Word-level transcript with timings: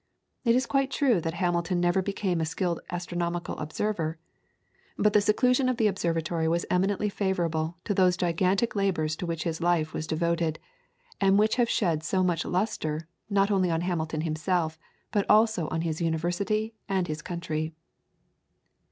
It 0.43 0.55
is 0.55 0.65
quite 0.65 0.89
true 0.89 1.21
that 1.21 1.35
Hamilton 1.35 1.79
never 1.79 2.01
became 2.01 2.41
a 2.41 2.45
skilled 2.47 2.79
astronomical 2.89 3.55
observer; 3.59 4.17
but 4.97 5.13
the 5.13 5.21
seclusion 5.21 5.69
of 5.69 5.77
the 5.77 5.85
observatory 5.85 6.47
was 6.47 6.65
eminently 6.71 7.07
favourable 7.07 7.77
to 7.83 7.93
those 7.93 8.17
gigantic 8.17 8.75
labours 8.75 9.15
to 9.17 9.27
which 9.27 9.43
his 9.43 9.61
life 9.61 9.93
was 9.93 10.07
devoted, 10.07 10.57
and 11.21 11.37
which 11.37 11.57
have 11.57 11.69
shed 11.69 12.01
so 12.01 12.23
much 12.23 12.45
lustre, 12.45 13.07
not 13.29 13.51
only 13.51 13.69
on 13.69 13.81
Hamilton 13.81 14.21
himself, 14.21 14.79
but 15.11 15.23
also 15.29 15.67
on 15.67 15.81
his 15.81 16.01
University 16.01 16.73
and 16.89 17.07
his 17.07 17.21
country. 17.21 17.75